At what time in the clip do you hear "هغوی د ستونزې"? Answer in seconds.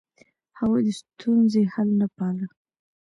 0.59-1.61